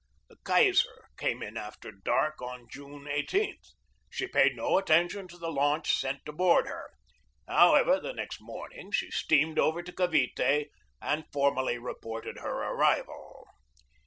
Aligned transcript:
The 0.29 0.37
Kaiser 0.43 1.09
came 1.15 1.43
in 1.43 1.57
after 1.57 1.91
dark 1.91 2.41
on 2.41 2.65
June 2.71 3.07
18. 3.07 3.59
She 4.09 4.25
paid 4.25 4.55
no 4.55 4.79
atten 4.79 5.09
tion 5.09 5.27
to 5.27 5.37
the 5.37 5.51
launch 5.51 5.95
sent 5.95 6.25
to 6.25 6.31
board 6.31 6.65
her. 6.65 6.89
However, 7.47 7.99
the 7.99 8.11
next 8.11 8.41
morning 8.41 8.89
she 8.91 9.11
steamed 9.11 9.59
over 9.59 9.83
to 9.83 9.93
Cavite 9.93 10.71
and 11.03 11.25
for 11.31 11.51
mally 11.53 11.77
reported 11.77 12.39
her 12.39 12.73
arrival. 12.73 13.45